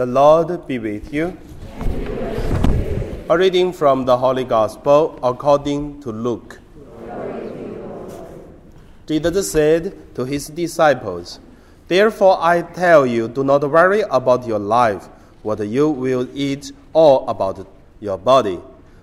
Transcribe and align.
The 0.00 0.06
Lord 0.06 0.66
be 0.66 0.78
with 0.78 1.12
you. 1.12 1.36
A 3.28 3.36
reading 3.36 3.70
from 3.70 4.06
the 4.06 4.16
Holy 4.16 4.44
Gospel 4.44 5.18
according 5.22 6.00
to 6.00 6.10
Luke. 6.10 6.58
Jesus 9.06 9.52
said 9.52 10.14
to 10.14 10.24
his 10.24 10.46
disciples, 10.46 11.38
Therefore 11.86 12.38
I 12.40 12.62
tell 12.62 13.04
you, 13.04 13.28
do 13.28 13.44
not 13.44 13.60
worry 13.70 14.00
about 14.10 14.46
your 14.46 14.58
life, 14.58 15.04
what 15.42 15.60
you 15.68 15.90
will 15.90 16.26
eat, 16.32 16.72
or 16.94 17.26
about 17.28 17.68
your 18.00 18.16
body, 18.16 18.58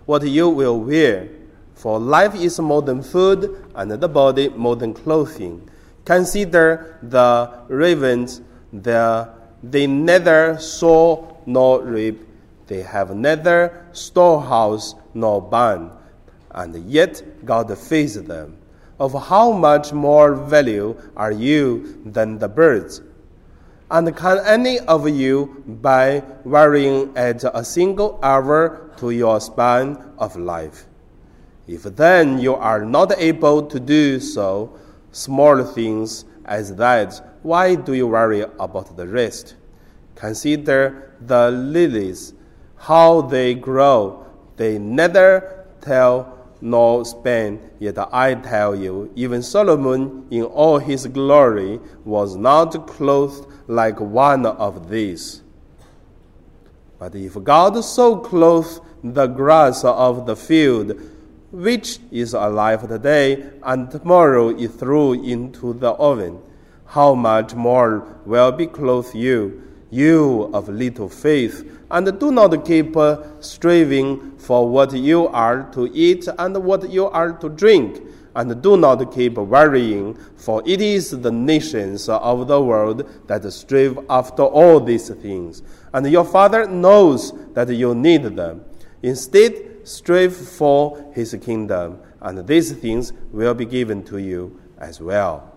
what 0.07 0.23
you 0.23 0.49
will 0.49 0.79
wear. 0.79 1.29
For 1.75 1.99
life 1.99 2.33
is 2.33 2.59
more 2.59 2.81
than 2.81 3.03
food, 3.03 3.69
and 3.75 3.91
the 3.91 4.09
body 4.09 4.49
more 4.49 4.75
than 4.75 4.95
clothing. 4.95 5.61
Consider 6.05 6.97
the 7.03 7.51
ravens, 7.67 8.41
the, 8.73 9.36
they 9.71 9.87
neither 9.87 10.57
sow 10.59 11.37
nor 11.45 11.81
reap, 11.83 12.27
they 12.67 12.81
have 12.81 13.15
neither 13.15 13.85
storehouse 13.93 14.95
nor 15.13 15.41
barn, 15.41 15.91
and 16.51 16.75
yet 16.89 17.21
God 17.45 17.75
feeds 17.77 18.21
them. 18.21 18.57
Of 18.99 19.13
how 19.27 19.51
much 19.51 19.93
more 19.93 20.33
value 20.33 20.99
are 21.15 21.31
you 21.31 22.01
than 22.03 22.39
the 22.39 22.47
birds? 22.47 23.01
And 23.89 24.13
can 24.17 24.39
any 24.45 24.79
of 24.79 25.07
you, 25.07 25.63
by 25.81 26.23
worrying, 26.43 27.13
add 27.15 27.43
a 27.53 27.63
single 27.63 28.19
hour 28.23 28.91
to 28.97 29.11
your 29.11 29.39
span 29.39 29.97
of 30.17 30.35
life? 30.35 30.87
If 31.67 31.83
then 31.83 32.39
you 32.39 32.55
are 32.55 32.83
not 32.83 33.13
able 33.17 33.67
to 33.67 33.79
do 33.79 34.19
so, 34.19 34.77
small 35.11 35.63
things 35.63 36.25
as 36.45 36.75
that, 36.75 37.36
why 37.47 37.75
do 37.75 37.93
you 37.93 38.07
worry 38.07 38.41
about 38.59 38.97
the 38.97 39.07
rest? 39.07 39.55
Consider 40.15 41.13
the 41.21 41.49
lilies, 41.49 42.33
how 42.75 43.21
they 43.21 43.53
grow. 43.55 44.25
They 44.57 44.77
neither 44.77 45.65
tell 45.79 46.37
nor 46.59 47.05
spin. 47.05 47.61
Yet 47.79 47.97
I 48.13 48.35
tell 48.35 48.75
you, 48.75 49.13
even 49.15 49.41
Solomon 49.41 50.27
in 50.29 50.43
all 50.43 50.77
his 50.79 51.07
glory 51.07 51.79
was 52.03 52.35
not 52.35 52.85
clothed 52.85 53.47
like 53.67 54.01
one 54.01 54.45
of 54.45 54.89
these. 54.89 55.41
But 56.99 57.15
if 57.15 57.41
God 57.41 57.81
so 57.85 58.17
clothed 58.17 58.81
the 59.01 59.27
grass 59.27 59.85
of 59.85 60.25
the 60.25 60.35
field, 60.35 60.99
which 61.51 61.99
is 62.11 62.33
alive 62.33 62.89
today 62.89 63.51
and 63.63 63.89
tomorrow 63.89 64.49
is 64.49 64.71
thrown 64.71 65.23
into 65.23 65.73
the 65.73 65.91
oven, 65.91 66.41
how 66.87 67.13
much 67.13 67.53
more 67.53 68.07
will 68.25 68.51
be 68.51 68.65
clothed 68.65 69.13
you, 69.13 69.61
you 69.89 70.49
of 70.53 70.69
little 70.69 71.09
faith? 71.09 71.69
And 71.89 72.19
do 72.19 72.31
not 72.31 72.65
keep 72.65 72.95
striving 73.39 74.37
for 74.37 74.67
what 74.67 74.93
you 74.93 75.27
are 75.27 75.63
to 75.71 75.89
eat 75.93 76.27
and 76.37 76.57
what 76.63 76.89
you 76.89 77.05
are 77.07 77.31
to 77.33 77.49
drink. 77.49 78.01
And 78.35 78.61
do 78.61 78.77
not 78.77 79.11
keep 79.13 79.33
worrying, 79.35 80.15
for 80.35 80.61
it 80.65 80.79
is 80.79 81.09
the 81.09 81.31
nations 81.31 82.07
of 82.07 82.47
the 82.47 82.61
world 82.61 83.09
that 83.27 83.51
strive 83.51 83.97
after 84.09 84.43
all 84.43 84.79
these 84.79 85.09
things. 85.09 85.63
And 85.91 86.05
your 86.11 86.25
Father 86.25 86.67
knows 86.67 87.33
that 87.53 87.69
you 87.69 87.95
need 87.95 88.23
them. 88.23 88.63
Instead, 89.01 89.87
strive 89.87 90.35
for 90.35 91.11
his 91.15 91.35
kingdom, 91.41 91.99
and 92.21 92.45
these 92.45 92.71
things 92.73 93.11
will 93.31 93.55
be 93.55 93.65
given 93.65 94.03
to 94.03 94.19
you 94.19 94.59
as 94.77 95.01
well. 95.01 95.56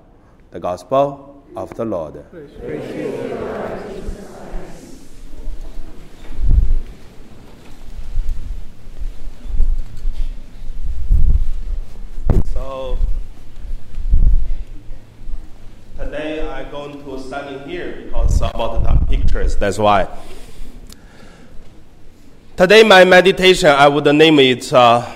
The 0.51 0.59
Gospel 0.59 1.45
of 1.55 1.73
the 1.77 1.85
Lord. 1.85 2.25
So, 12.53 12.99
today 15.97 16.49
I'm 16.49 16.71
going 16.73 17.05
to 17.05 17.21
stand 17.21 17.71
here 17.71 18.03
because 18.07 18.41
about 18.41 18.83
the 18.83 19.07
pictures, 19.07 19.55
that's 19.55 19.79
why. 19.79 20.09
Today, 22.57 22.83
my 22.83 23.05
meditation, 23.05 23.69
I 23.69 23.87
would 23.87 24.05
name 24.17 24.41
it 24.41 24.73
uh, 24.73 25.15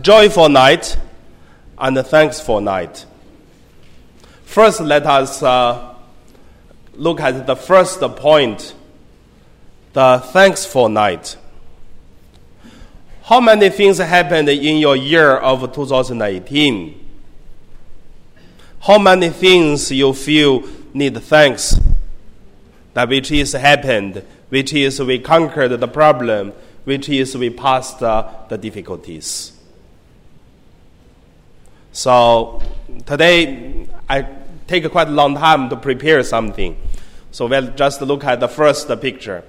Joyful 0.00 0.48
Night 0.48 0.96
and 1.78 1.96
Thankful 2.04 2.60
Night. 2.60 3.06
First, 4.52 4.82
let 4.82 5.06
us 5.06 5.42
uh, 5.42 5.94
look 6.92 7.20
at 7.20 7.46
the 7.46 7.56
first 7.56 8.00
point 8.00 8.74
the 9.94 10.18
thankful 10.26 10.90
night. 10.90 11.38
How 13.22 13.40
many 13.40 13.70
things 13.70 13.96
happened 13.96 14.50
in 14.50 14.76
your 14.76 14.94
year 14.94 15.38
of 15.38 15.72
2018? 15.72 17.08
How 18.82 18.98
many 18.98 19.30
things 19.30 19.90
you 19.90 20.12
feel 20.12 20.68
need 20.92 21.16
thanks 21.22 21.80
that 22.92 23.08
which 23.08 23.32
is 23.32 23.54
happened 23.54 24.22
which 24.50 24.74
is 24.74 25.00
we 25.00 25.18
conquered 25.18 25.68
the 25.68 25.88
problem, 25.88 26.52
which 26.84 27.08
is 27.08 27.34
we 27.38 27.48
passed 27.48 28.02
uh, 28.02 28.30
the 28.50 28.58
difficulties. 28.58 29.58
So 31.92 32.60
today 33.06 33.88
I 34.10 34.41
take 34.72 34.90
quite 34.90 35.08
a 35.08 35.10
long 35.10 35.34
time 35.34 35.68
to 35.68 35.76
prepare 35.76 36.22
something. 36.22 36.74
So 37.30 37.46
we'll 37.46 37.70
just 37.72 38.00
look 38.00 38.24
at 38.24 38.40
the 38.40 38.48
first 38.48 38.88
picture. 39.02 39.44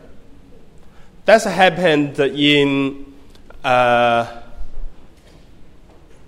That's 1.23 1.45
happened 1.45 2.19
in 2.19 3.13
uh, 3.63 4.41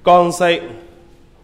Gangsei, 0.06 0.74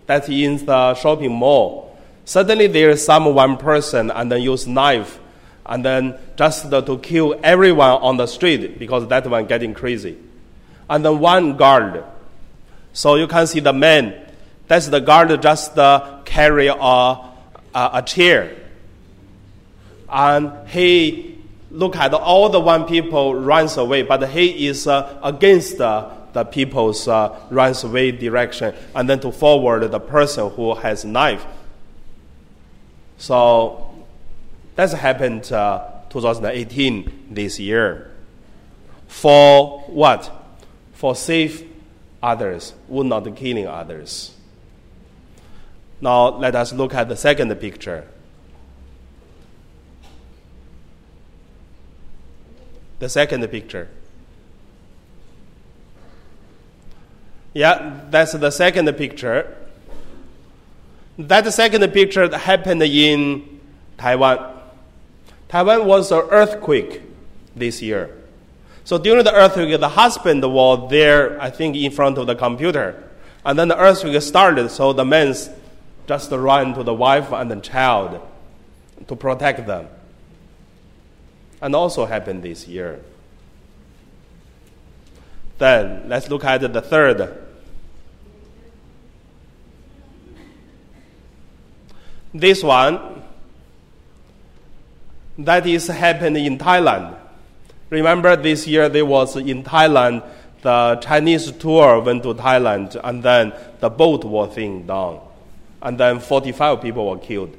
that's 0.06 0.30
in 0.30 0.66
the 0.66 0.94
shopping 0.94 1.34
mall. 1.34 1.98
Suddenly 2.24 2.68
there 2.68 2.92
is 2.92 3.04
some 3.04 3.36
one 3.36 3.58
person 3.58 4.12
and 4.12 4.32
then 4.32 4.42
use 4.42 4.66
knife 4.66 5.20
and 5.66 5.84
then 5.84 6.18
just 6.38 6.70
to 6.70 7.00
kill 7.04 7.38
everyone 7.44 8.02
on 8.02 8.16
the 8.16 8.28
street 8.28 8.80
because 8.80 9.06
that 9.10 9.28
one 9.28 9.46
getting 9.46 9.74
crazy. 9.74 10.18
And 10.90 11.04
then 11.04 11.20
one 11.20 11.58
guard. 11.58 12.06
So 12.94 13.16
you 13.16 13.28
can 13.28 13.46
see 13.48 13.60
the 13.60 13.74
man. 13.74 14.16
That's 14.68 14.88
the 14.88 15.00
guard 15.00 15.42
just 15.42 15.78
uh, 15.78 16.22
carry 16.24 16.68
a, 16.68 17.31
a, 17.74 17.90
a 17.96 18.02
chair. 18.02 18.56
And 20.10 20.68
he 20.68 21.40
look 21.72 21.96
at 21.96 22.14
all 22.14 22.50
the 22.50 22.60
one 22.60 22.86
people 22.86 23.36
runs 23.36 23.78
away, 23.78 24.04
but 24.04 24.30
he 24.30 24.68
is 24.68 24.88
uh, 24.88 25.20
against 25.24 25.80
uh, 25.80 26.10
the 26.34 26.44
people's 26.44 27.08
uh, 27.08 27.38
runs 27.50 27.84
away 27.84 28.12
direction, 28.12 28.74
and 28.96 29.10
then 29.10 29.20
to 29.22 29.32
forward 29.32 29.90
the 29.90 30.00
person 30.00 30.50
who 30.52 30.76
has 30.76 31.06
knife. 31.06 31.46
So 33.18 33.94
that's 34.76 34.94
happened 34.94 35.52
uh, 35.52 35.88
2018 36.10 37.28
this 37.32 37.60
year. 37.60 38.12
For 39.08 39.82
what? 39.88 40.32
For 40.94 41.16
save 41.16 41.68
others, 42.22 42.74
would 42.88 43.08
not 43.08 43.36
killing 43.36 43.68
others. 43.68 44.36
Now 46.02 46.38
let 46.38 46.56
us 46.56 46.74
look 46.74 46.96
at 46.96 47.08
the 47.08 47.16
second 47.16 47.56
picture. 47.56 48.08
The 53.00 53.08
second 53.08 53.48
picture. 53.48 53.88
Yeah, 57.54 58.02
that's 58.10 58.34
the 58.34 58.52
second 58.52 58.92
picture. 58.94 59.58
That 61.18 61.52
second 61.54 61.88
picture 61.92 62.36
happened 62.36 62.82
in 62.84 63.60
Taiwan. 63.98 64.58
Taiwan 65.50 65.86
was 65.86 66.12
an 66.12 66.22
earthquake 66.30 67.02
this 67.56 67.82
year. 67.82 68.18
So 68.84 68.98
during 68.98 69.24
the 69.24 69.34
earthquake, 69.34 69.80
the 69.80 69.90
husband 69.90 70.42
was 70.42 70.90
there, 70.90 71.40
I 71.42 71.50
think, 71.50 71.76
in 71.76 71.92
front 71.92 72.18
of 72.18 72.28
the 72.28 72.36
computer. 72.36 73.04
And 73.46 73.60
then 73.60 73.68
the 73.68 73.78
earthquake 73.78 74.22
started, 74.22 74.70
so 74.72 74.94
the 74.94 75.06
men 75.06 75.36
just 76.12 76.30
run 76.30 76.74
to 76.74 76.84
the 76.84 76.94
wife 76.94 77.32
and 77.32 77.50
the 77.50 77.56
child 77.62 78.20
to 79.08 79.16
protect 79.16 79.66
them. 79.66 79.88
And 81.62 81.74
also 81.74 82.06
happened 82.06 82.44
this 82.44 82.68
year. 82.68 83.00
Then 85.58 86.10
let's 86.10 86.30
look 86.30 86.44
at 86.44 86.74
the 86.74 86.82
third. 86.82 87.38
This 92.34 92.62
one 92.62 93.24
that 95.38 95.66
is 95.66 95.88
happened 95.88 96.36
in 96.36 96.58
Thailand. 96.58 97.18
Remember 97.90 98.36
this 98.36 98.68
year 98.68 98.90
there 98.90 99.06
was 99.06 99.38
in 99.38 99.64
Thailand 99.64 100.30
the 100.62 101.00
Chinese 101.02 101.54
tour 101.54 102.02
went 102.02 102.24
to 102.24 102.34
Thailand 102.34 103.00
and 103.02 103.24
then 103.24 103.54
the 103.80 103.90
boat 103.90 104.26
was 104.26 104.54
thing 104.54 104.86
down. 104.86 105.31
And 105.82 105.98
then 105.98 106.20
45 106.20 106.82
people 106.82 107.10
were 107.10 107.18
killed. 107.18 107.56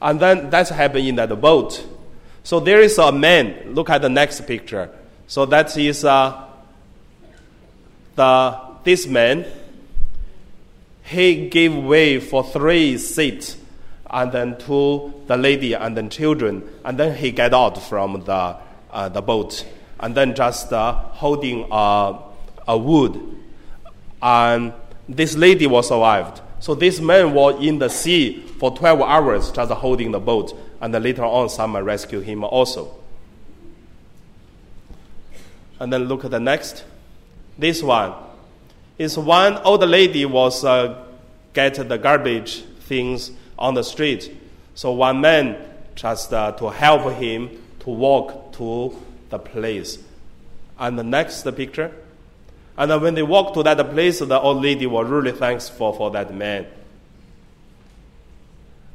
And 0.00 0.20
then 0.20 0.50
that's 0.50 0.70
happened 0.70 1.06
in 1.06 1.16
that 1.16 1.28
boat. 1.40 1.84
So 2.42 2.60
there 2.60 2.80
is 2.80 2.98
a 2.98 3.10
man. 3.10 3.74
Look 3.74 3.88
at 3.90 4.02
the 4.02 4.08
next 4.08 4.46
picture. 4.46 4.90
So 5.26 5.46
that 5.46 5.76
is 5.78 6.04
uh, 6.04 6.46
the 8.14 8.60
this 8.84 9.06
man. 9.06 9.46
He 11.04 11.48
gave 11.48 11.74
way 11.74 12.20
for 12.20 12.44
three 12.44 12.98
seats, 12.98 13.56
and 14.10 14.30
then 14.30 14.58
to 14.58 15.12
the 15.26 15.36
lady 15.36 15.74
and 15.74 15.96
then 15.96 16.10
children, 16.10 16.68
and 16.84 16.98
then 16.98 17.16
he 17.16 17.30
get 17.30 17.54
out 17.54 17.82
from 17.82 18.24
the 18.24 18.56
uh, 18.90 19.08
the 19.08 19.22
boat, 19.22 19.66
and 20.00 20.14
then 20.14 20.34
just 20.34 20.72
uh, 20.72 20.92
holding 20.92 21.66
a 21.70 22.18
a 22.68 22.76
wood, 22.76 23.18
and 24.22 24.72
this 25.08 25.34
lady 25.36 25.66
was 25.66 25.88
survived. 25.88 26.40
So 26.64 26.74
this 26.74 26.98
man 26.98 27.34
was 27.34 27.62
in 27.62 27.78
the 27.78 27.90
sea 27.90 28.40
for 28.58 28.74
12 28.74 29.02
hours 29.02 29.52
just 29.52 29.70
holding 29.70 30.12
the 30.12 30.18
boat, 30.18 30.58
and 30.80 30.94
later 30.94 31.22
on 31.22 31.50
someone 31.50 31.84
rescued 31.84 32.24
him 32.24 32.42
also. 32.42 32.90
And 35.78 35.92
then 35.92 36.04
look 36.04 36.24
at 36.24 36.30
the 36.30 36.40
next. 36.40 36.84
This 37.58 37.82
one 37.82 38.14
is 38.96 39.18
one 39.18 39.58
old 39.58 39.86
lady 39.86 40.24
was 40.24 40.64
uh, 40.64 41.04
get 41.52 41.74
the 41.86 41.98
garbage 41.98 42.62
things 42.88 43.30
on 43.58 43.74
the 43.74 43.84
street. 43.84 44.34
So 44.74 44.92
one 44.92 45.20
man 45.20 45.62
just 45.94 46.32
uh, 46.32 46.52
to 46.52 46.70
help 46.70 47.12
him 47.12 47.50
to 47.80 47.90
walk 47.90 48.54
to 48.54 48.98
the 49.28 49.38
place. 49.38 49.98
And 50.78 50.98
the 50.98 51.04
next 51.04 51.42
picture. 51.56 51.92
And 52.76 53.02
when 53.02 53.14
they 53.14 53.22
walked 53.22 53.54
to 53.54 53.62
that 53.62 53.78
place, 53.90 54.18
the 54.18 54.40
old 54.40 54.62
lady 54.62 54.86
was 54.86 55.08
really 55.08 55.32
thankful 55.32 55.92
for 55.92 56.10
that 56.10 56.34
man. 56.34 56.66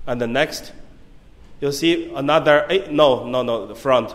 And 0.05 0.19
the 0.19 0.27
next, 0.27 0.73
you 1.61 1.71
see 1.71 2.11
another, 2.13 2.65
eh, 2.69 2.87
no, 2.89 3.25
no, 3.25 3.41
no, 3.43 3.67
the 3.67 3.75
front. 3.75 4.13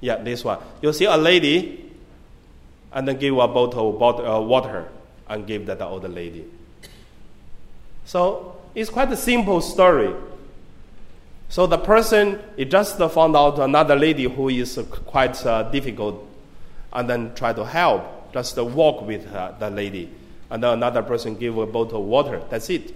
Yeah, 0.00 0.16
this 0.16 0.44
one. 0.44 0.58
You 0.80 0.92
see 0.92 1.04
a 1.04 1.16
lady, 1.16 1.86
and 2.92 3.06
then 3.06 3.18
give 3.18 3.36
a 3.36 3.48
bottle 3.48 4.02
of 4.02 4.20
uh, 4.20 4.40
water 4.40 4.88
and 5.28 5.46
give 5.46 5.66
that 5.66 5.78
the 5.78 5.84
old 5.84 6.08
lady. 6.08 6.46
So 8.06 8.56
it's 8.74 8.88
quite 8.88 9.12
a 9.12 9.16
simple 9.16 9.60
story. 9.60 10.14
So 11.48 11.66
the 11.66 11.78
person 11.78 12.38
it 12.56 12.70
just 12.70 12.98
found 12.98 13.36
out 13.36 13.58
another 13.58 13.96
lady 13.96 14.24
who 14.24 14.48
is 14.48 14.80
quite 15.06 15.44
uh, 15.44 15.64
difficult, 15.64 16.26
and 16.96 17.08
then 17.08 17.34
try 17.34 17.52
to 17.52 17.64
help, 17.64 18.32
just 18.32 18.56
walk 18.56 19.06
with 19.06 19.26
her, 19.26 19.54
the 19.58 19.70
lady, 19.70 20.10
and 20.50 20.62
then 20.62 20.72
another 20.72 21.02
person 21.02 21.36
give 21.36 21.56
a 21.58 21.66
bottle 21.66 22.00
of 22.00 22.06
water. 22.06 22.42
That's 22.48 22.70
it. 22.70 22.94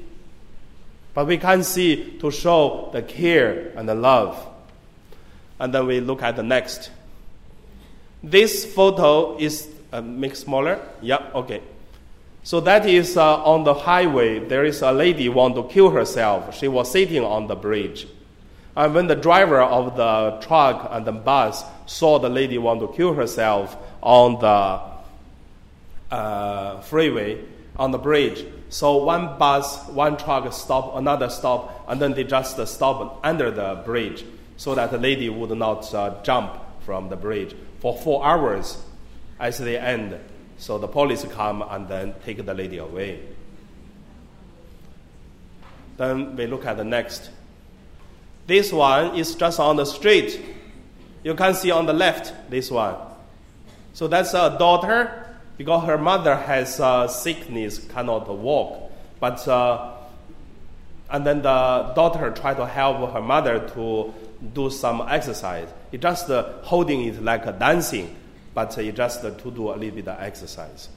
But 1.13 1.27
we 1.27 1.37
can't 1.37 1.65
see 1.65 2.17
to 2.21 2.31
show 2.31 2.89
the 2.93 3.03
care 3.03 3.73
and 3.77 3.89
the 3.89 3.95
love. 3.95 4.47
And 5.59 5.75
then 5.75 5.87
we 5.87 6.01
look 6.01 6.23
at 6.23 6.37
the 6.37 6.43
next. 6.43 6.91
This 8.23 8.65
photo 8.65 9.39
is 9.39 9.69
uh, 9.93 10.01
make 10.01 10.35
smaller. 10.35 10.81
Yeah, 11.03 11.31
okay. 11.35 11.61
So 12.43 12.61
that 12.61 12.87
is 12.87 13.19
uh, 13.19 13.45
on 13.45 13.65
the 13.65 13.75
highway. 13.75 14.39
There 14.39 14.65
is 14.65 14.81
a 14.81 14.93
lady 14.93 15.29
want 15.29 15.57
to 15.57 15.65
kill 15.65 15.91
herself. 15.91 16.57
She 16.57 16.69
was 16.69 16.91
sitting 16.91 17.23
on 17.23 17.49
the 17.49 17.57
bridge, 17.57 18.07
and 18.77 18.95
when 18.95 19.09
the 19.09 19.17
driver 19.17 19.61
of 19.61 19.97
the 19.97 20.39
truck 20.47 20.89
and 20.91 21.05
the 21.05 21.13
bus 21.13 21.65
saw 21.85 22.19
the 22.19 22.31
lady 22.31 22.57
want 22.57 22.81
to 22.81 22.89
kill 22.97 23.13
herself 23.13 23.77
on 24.03 24.41
the 24.41 26.15
uh, 26.15 26.81
freeway 26.81 27.45
on 27.77 27.93
the 27.93 27.99
bridge, 27.99 28.45
so 28.69 29.05
one 29.05 29.39
bus, 29.39 29.89
one 29.89 30.17
truck 30.17 30.53
stop, 30.53 30.95
another 30.97 31.31
stop, 31.31 31.85
and 31.89 32.01
then 32.01 32.13
they 32.13 32.25
just 32.25 32.67
stop 32.69 33.21
under 33.25 33.51
the 33.51 33.83
bridge 33.85 34.25
so 34.57 34.75
that 34.75 34.91
the 34.91 34.99
lady 34.99 35.29
would 35.29 35.51
not 35.57 35.93
uh, 35.95 36.15
jump 36.23 36.53
from 36.81 37.09
the 37.09 37.17
bridge 37.17 37.55
for 37.81 37.97
four 37.97 38.25
hours 38.25 38.85
as 39.39 39.59
they 39.59 39.79
end. 39.79 40.19
So 40.59 40.77
the 40.77 40.89
police 40.89 41.25
come 41.25 41.63
and 41.63 41.89
then 41.89 42.15
take 42.25 42.45
the 42.45 42.53
lady 42.53 42.79
away. 42.79 43.21
Then 45.97 46.37
we 46.37 46.47
look 46.47 46.67
at 46.67 46.77
the 46.77 46.85
next. 46.85 47.31
This 48.47 48.73
one 48.73 49.17
is 49.17 49.35
just 49.35 49.59
on 49.59 49.77
the 49.77 49.87
street. 49.87 50.41
You 51.25 51.35
can 51.35 51.55
see 51.55 51.71
on 51.71 51.87
the 51.87 51.93
left 51.93 52.51
this 52.51 52.71
one. 52.71 52.97
So 53.93 54.09
that's 54.09 54.35
a 54.35 54.57
daughter 54.59 55.27
because 55.57 55.85
her 55.87 55.99
mother 55.99 56.37
has 56.37 56.81
uh, 56.81 57.07
sickness, 57.07 57.79
cannot 57.79 58.29
walk. 58.29 58.91
But 59.19 59.47
uh, 59.47 59.97
and 61.11 61.27
then 61.27 61.43
the 61.43 61.93
daughter 61.95 62.31
tried 62.31 62.55
to 62.55 62.67
help 62.67 63.13
her 63.13 63.21
mother 63.21 63.69
to 63.75 64.15
do 64.55 64.71
some 64.71 65.05
exercise. 65.09 65.69
It 65.93 66.01
just 66.01 66.31
uh, 66.31 66.63
holding 66.63 67.05
it 67.05 67.23
like 67.23 67.47
a 67.47 67.53
dancing, 67.53 68.17
but 68.55 68.77
it 68.79 68.95
just 68.95 69.25
uh, 69.25 69.31
to 69.31 69.51
do 69.51 69.71
a 69.71 69.75
little 69.75 69.97
bit 69.97 70.09
of 70.09 70.21
exercise. 70.21 70.89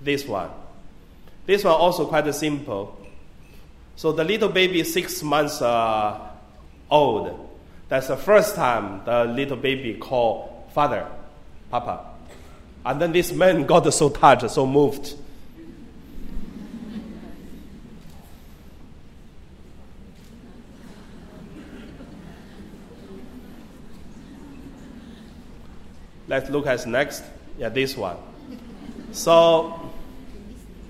This 0.00 0.26
one, 0.26 0.50
this 1.46 1.64
one 1.64 1.74
also 1.74 2.06
quite 2.06 2.32
simple. 2.34 3.00
So 3.96 4.12
the 4.12 4.22
little 4.22 4.50
baby 4.50 4.84
six 4.84 5.22
months 5.22 5.62
uh, 5.62 6.20
old 6.90 7.45
that's 7.88 8.08
the 8.08 8.16
first 8.16 8.54
time 8.56 9.04
the 9.04 9.24
little 9.24 9.56
baby 9.56 9.94
called 9.94 10.52
father, 10.72 11.06
papa. 11.70 12.04
And 12.84 13.00
then 13.00 13.12
this 13.12 13.32
man 13.32 13.64
got 13.66 13.92
so 13.92 14.08
touched, 14.08 14.50
so 14.50 14.66
moved. 14.66 15.14
Let's 26.28 26.50
look 26.50 26.66
at 26.66 26.86
next. 26.86 27.22
Yeah, 27.58 27.68
this 27.68 27.96
one. 27.96 28.16
So, 29.12 29.92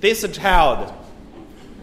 this 0.00 0.26
child, 0.37 0.93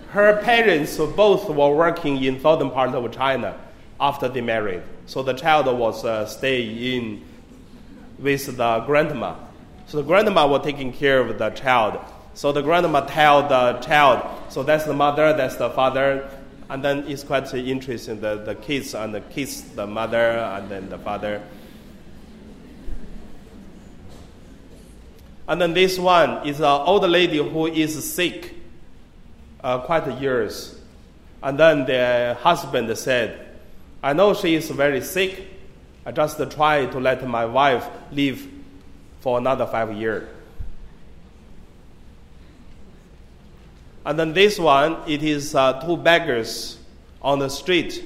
her 0.09 0.41
parents 0.41 0.97
both 0.97 1.49
were 1.49 1.69
working 1.69 2.21
in 2.23 2.41
southern 2.41 2.71
part 2.71 2.95
of 2.95 3.11
China 3.11 3.57
after 3.99 4.27
they 4.27 4.41
married. 4.41 4.81
So 5.05 5.23
the 5.23 5.33
child 5.33 5.65
was 5.77 6.05
uh, 6.05 6.25
staying 6.25 6.77
in 6.77 7.25
with 8.19 8.57
the 8.57 8.79
grandma. 8.85 9.35
So 9.87 9.97
the 9.97 10.03
grandma 10.03 10.47
was 10.47 10.63
taking 10.63 10.93
care 10.93 11.19
of 11.19 11.37
the 11.37 11.49
child. 11.51 11.99
So 12.33 12.51
the 12.51 12.61
grandma 12.61 13.01
tell 13.01 13.47
the 13.47 13.79
child, 13.79 14.27
so 14.49 14.63
that's 14.63 14.85
the 14.85 14.93
mother, 14.93 15.33
that's 15.33 15.57
the 15.57 15.69
father, 15.69 16.29
and 16.69 16.83
then 16.83 17.07
it's 17.07 17.23
quite 17.23 17.53
interesting. 17.53 18.19
The, 18.19 18.37
the 18.37 18.55
kids 18.55 18.95
and 18.95 19.13
the 19.13 19.21
kids, 19.21 19.61
the 19.61 19.85
mother 19.85 20.31
and 20.31 20.69
then 20.69 20.89
the 20.89 20.97
father. 20.97 21.43
And 25.47 25.61
then 25.61 25.73
this 25.73 25.99
one 25.99 26.47
is 26.47 26.59
an 26.59 26.65
old 26.65 27.07
lady 27.07 27.37
who 27.37 27.67
is 27.67 28.11
sick, 28.11 28.55
uh, 29.63 29.79
quite 29.79 30.07
years. 30.19 30.79
And 31.43 31.59
then 31.59 31.85
the 31.85 32.37
husband 32.41 32.97
said, 32.97 33.52
I 34.03 34.11
know 34.11 34.33
she 34.33 34.53
is 34.53 34.69
very 34.69 34.99
sick. 35.01 35.47
I 36.05 36.11
just 36.11 36.37
try 36.51 36.85
to 36.87 36.99
let 36.99 37.25
my 37.25 37.45
wife 37.45 37.87
live 38.11 38.45
for 39.21 39.37
another 39.37 39.65
five 39.65 39.93
years. 39.93 40.27
And 44.05 44.19
then 44.19 44.33
this 44.33 44.59
one, 44.59 44.97
it 45.07 45.23
is 45.23 45.55
uh, 45.55 45.81
two 45.85 45.95
beggars 45.95 46.77
on 47.21 47.39
the 47.39 47.47
street. 47.47 48.03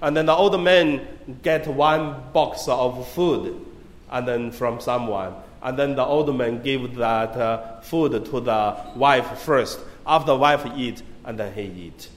And 0.00 0.16
then 0.16 0.26
the 0.26 0.34
old 0.34 0.60
man 0.62 1.04
get 1.42 1.66
one 1.66 2.22
box 2.32 2.68
of 2.68 3.08
food 3.08 3.66
and 4.08 4.28
then 4.28 4.52
from 4.52 4.80
someone. 4.80 5.34
And 5.60 5.76
then 5.76 5.96
the 5.96 6.04
old 6.04 6.32
man 6.36 6.62
give 6.62 6.94
that 6.94 7.36
uh, 7.36 7.80
food 7.80 8.24
to 8.26 8.40
the 8.40 8.76
wife 8.94 9.40
first. 9.40 9.80
After 10.06 10.36
wife 10.36 10.64
eat, 10.76 11.02
and 11.24 11.36
then 11.36 11.52
he 11.52 11.62
eat. 11.62 12.08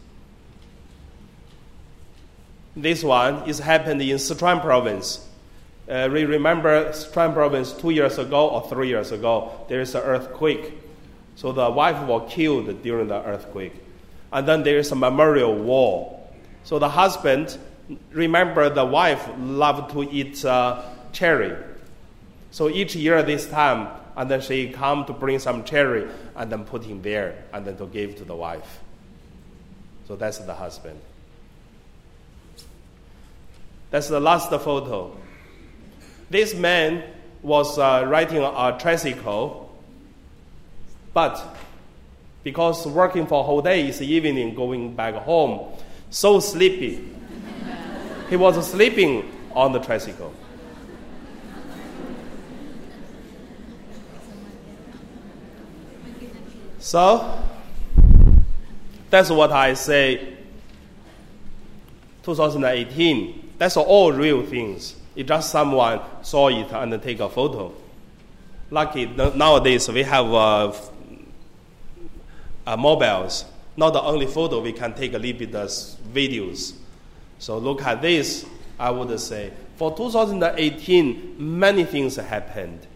This 2.75 3.03
one 3.03 3.49
is 3.49 3.59
happened 3.59 4.01
in 4.01 4.17
Sichuan 4.17 4.61
province. 4.61 5.27
Uh, 5.89 6.07
we 6.11 6.25
remember 6.25 6.89
Sichuan 6.91 7.33
province 7.33 7.73
two 7.73 7.89
years 7.89 8.19
ago 8.19 8.49
or 8.49 8.69
three 8.69 8.89
years 8.89 9.11
ago, 9.11 9.51
there 9.67 9.81
is 9.81 9.95
an 9.95 10.01
earthquake. 10.01 10.73
So 11.35 11.51
the 11.51 11.69
wife 11.69 12.05
was 12.05 12.31
killed 12.31 12.83
during 12.83 13.07
the 13.07 13.23
earthquake. 13.23 13.73
And 14.31 14.47
then 14.47 14.63
there 14.63 14.77
is 14.77 14.91
a 14.91 14.95
memorial 14.95 15.55
wall. 15.55 16.31
So 16.63 16.77
the 16.77 16.89
husband, 16.89 17.57
remember 18.11 18.69
the 18.69 18.85
wife 18.85 19.27
loved 19.39 19.91
to 19.93 20.03
eat 20.03 20.45
uh, 20.45 20.83
cherry. 21.11 21.55
So 22.51 22.69
each 22.69 22.95
year 22.95 23.23
this 23.23 23.47
time, 23.47 23.87
and 24.15 24.29
then 24.29 24.41
she 24.41 24.69
come 24.69 25.05
to 25.05 25.13
bring 25.13 25.39
some 25.39 25.63
cherry 25.63 26.07
and 26.35 26.51
then 26.51 26.65
put 26.65 26.83
him 26.83 27.01
there 27.01 27.43
and 27.51 27.65
then 27.65 27.77
to 27.77 27.87
give 27.87 28.17
to 28.17 28.25
the 28.25 28.35
wife. 28.35 28.79
So 30.07 30.15
that's 30.15 30.39
the 30.39 30.53
husband. 30.53 30.99
That's 33.91 34.07
the 34.07 34.19
last 34.19 34.49
photo. 34.49 35.15
This 36.29 36.53
man 36.53 37.03
was 37.41 37.79
uh, 37.79 38.05
riding 38.07 38.43
a 38.43 38.77
tricycle, 38.79 39.75
but 41.13 41.57
because 42.43 42.85
working 42.85 43.25
for 43.25 43.41
a 43.41 43.43
whole 43.43 43.61
day 43.61 43.87
is 43.87 44.01
evening 44.01 44.53
going 44.53 44.95
back 44.95 45.15
home, 45.15 45.75
so 46.09 46.39
sleepy. 46.39 47.03
he 48.29 48.35
was 48.35 48.69
sleeping 48.69 49.31
on 49.53 49.71
the 49.71 49.79
tricycle. 49.79 50.33
So, 56.79 57.43
that's 59.09 59.29
what 59.29 59.51
I 59.51 59.73
say. 59.73 60.37
2018, 62.23 63.48
that's 63.59 63.77
all 63.77 64.11
real 64.13 64.43
things. 64.43 64.95
It's 65.15 65.27
just 65.27 65.51
someone 65.51 65.99
saw 66.21 66.47
it 66.47 66.71
and 66.71 67.01
take 67.03 67.19
a 67.19 67.29
photo. 67.29 67.73
Lucky 68.71 69.05
nowadays 69.05 69.89
we 69.89 70.03
have 70.03 70.25
uh, 70.33 70.71
uh, 72.65 72.77
mobiles. 72.77 73.45
Not 73.75 73.91
the 73.91 74.01
only 74.01 74.25
photo, 74.27 74.61
we 74.61 74.73
can 74.73 74.93
take 74.93 75.13
a 75.13 75.17
little 75.17 75.37
bit 75.39 75.53
of 75.55 75.69
videos. 76.13 76.73
So 77.37 77.57
look 77.57 77.81
at 77.83 78.01
this. 78.01 78.45
I 78.79 78.91
would 78.91 79.19
say 79.19 79.51
for 79.75 79.95
2018, 79.95 81.35
many 81.37 81.83
things 81.83 82.15
happened. 82.15 82.87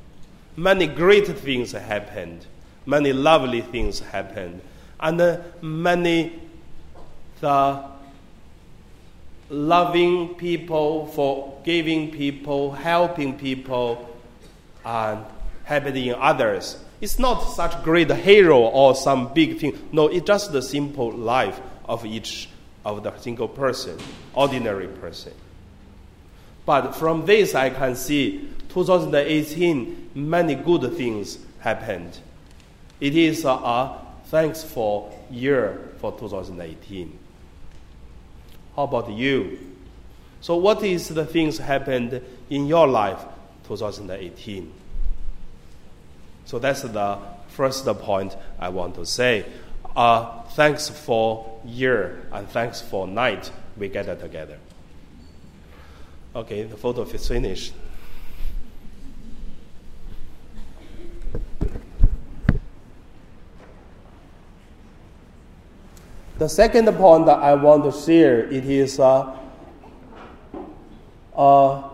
Many 0.55 0.87
great 0.87 1.27
things 1.27 1.73
happened. 1.73 2.45
Many 2.85 3.11
lovely 3.11 3.61
things 3.61 3.99
happened. 3.99 4.61
And 4.99 5.19
uh, 5.19 5.37
many 5.61 6.39
the 7.41 7.83
loving 9.53 10.35
people, 10.35 11.05
forgiving 11.07 12.11
people, 12.11 12.71
helping 12.71 13.37
people, 13.37 14.09
and 14.83 15.23
helping 15.63 16.13
others. 16.15 16.83
It's 16.99 17.19
not 17.19 17.41
such 17.41 17.83
great 17.83 18.09
hero 18.11 18.59
or 18.59 18.95
some 18.95 19.33
big 19.33 19.59
thing. 19.59 19.77
No, 19.91 20.07
it's 20.07 20.25
just 20.25 20.51
the 20.51 20.61
simple 20.61 21.11
life 21.11 21.59
of 21.85 22.05
each 22.05 22.49
of 22.85 23.03
the 23.03 23.15
single 23.17 23.47
person, 23.47 23.97
ordinary 24.33 24.87
person. 24.87 25.33
But 26.65 26.93
from 26.93 27.25
this, 27.25 27.55
I 27.55 27.69
can 27.69 27.95
see 27.95 28.49
2018, 28.69 30.11
many 30.15 30.55
good 30.55 30.93
things 30.93 31.37
happened. 31.59 32.17
It 32.99 33.15
is 33.15 33.45
a, 33.45 33.49
a 33.49 34.01
for 34.63 35.13
year 35.29 35.89
for 35.99 36.17
2018. 36.17 37.19
How 38.75 38.83
about 38.83 39.11
you? 39.11 39.59
So, 40.41 40.57
what 40.57 40.83
is 40.83 41.07
the 41.07 41.25
things 41.25 41.57
happened 41.57 42.21
in 42.49 42.67
your 42.67 42.87
life 42.87 43.23
2018? 43.67 44.73
So 46.45 46.59
that's 46.59 46.81
the 46.81 47.17
first 47.47 47.85
point 47.85 48.35
I 48.59 48.69
want 48.69 48.95
to 48.95 49.05
say. 49.05 49.45
Uh, 49.95 50.41
thanks 50.49 50.89
for 50.89 51.59
year 51.65 52.27
and 52.31 52.47
thanks 52.49 52.81
for 52.81 53.07
night 53.07 53.51
we 53.77 53.89
gather 53.89 54.15
together. 54.15 54.57
Okay, 56.35 56.63
the 56.63 56.77
photo 56.77 57.03
is 57.03 57.27
finished. 57.27 57.73
The 66.43 66.49
second 66.49 66.91
point 66.97 67.25
that 67.27 67.39
I 67.39 67.53
want 67.53 67.85
to 67.85 67.91
share 67.97 68.51
it 68.51 68.65
is 68.65 68.99
a, 68.99 69.33
a 71.37 71.89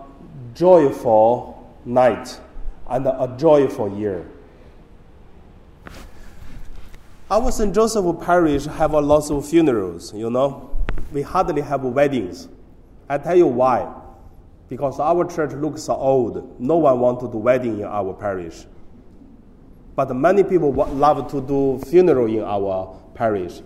joyful 0.55 1.71
night 1.85 2.39
and 2.89 3.05
a 3.05 3.35
joyful 3.37 3.95
year. 3.95 4.25
Our 7.29 7.51
St. 7.51 7.75
Joseph 7.75 8.19
Parish 8.21 8.65
have 8.65 8.93
a 8.93 8.99
lot 8.99 9.29
of 9.29 9.47
funerals, 9.47 10.15
you 10.15 10.31
know. 10.31 10.75
We 11.11 11.21
hardly 11.21 11.61
have 11.61 11.83
weddings. 11.83 12.47
I 13.07 13.19
tell 13.19 13.35
you 13.35 13.45
why. 13.45 13.87
Because 14.67 14.99
our 14.99 15.25
church 15.25 15.51
looks 15.51 15.87
old. 15.89 16.59
No 16.59 16.77
one 16.77 16.99
wants 16.99 17.23
to 17.23 17.31
do 17.31 17.37
wedding 17.37 17.81
in 17.81 17.85
our 17.85 18.15
parish. 18.15 18.65
But 19.95 20.15
many 20.15 20.43
people 20.43 20.73
love 20.73 21.29
to 21.33 21.39
do 21.39 21.77
funeral 21.85 22.25
in 22.25 22.41
our 22.41 22.99
parish 23.13 23.61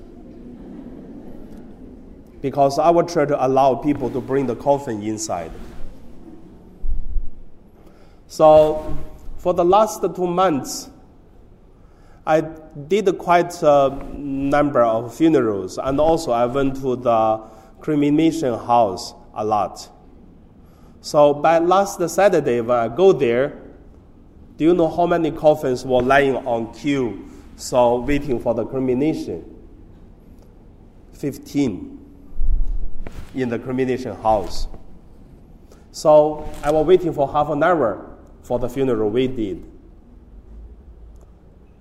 because 2.44 2.78
our 2.78 3.04
church 3.06 3.30
allow 3.34 3.74
people 3.74 4.10
to 4.10 4.20
bring 4.20 4.46
the 4.46 4.56
coffin 4.56 5.02
inside. 5.02 5.50
So, 8.28 8.98
for 9.38 9.54
the 9.54 9.64
last 9.64 10.04
two 10.14 10.28
months, 10.28 10.90
I 12.28 12.42
did 12.42 13.18
quite 13.18 13.54
a 13.64 13.98
number 14.14 14.82
of 14.82 15.16
funerals, 15.16 15.78
and 15.78 16.02
also 16.02 16.34
I 16.34 16.46
went 16.46 16.76
to 16.82 16.98
the 16.98 17.42
cremation 17.80 18.60
house 18.60 19.14
a 19.34 19.46
lot. 19.46 19.90
So, 21.00 21.34
by 21.34 21.60
last 21.60 22.06
Saturday, 22.10 22.60
when 22.60 22.78
I 22.78 22.90
go 22.90 23.14
there, 23.14 23.58
do 24.58 24.66
you 24.66 24.74
know 24.74 24.90
how 24.90 25.06
many 25.06 25.32
coffins 25.32 25.86
were 25.86 26.02
lying 26.02 26.36
on 26.36 26.74
queue, 26.74 27.26
so 27.56 28.02
waiting 28.02 28.42
for 28.42 28.54
the 28.54 28.66
cremation? 28.66 29.50
15 31.14 32.03
in 33.34 33.50
the 33.50 33.60
cremation 33.60 34.16
house. 34.16 34.68
So 35.92 36.50
I 36.64 36.72
was 36.72 36.86
waiting 36.86 37.14
for 37.14 37.32
half 37.32 37.50
an 37.50 37.64
hour 37.64 38.18
for 38.42 38.60
the 38.60 38.70
funeral 38.70 39.10
we 39.10 39.28
did. 39.28 39.64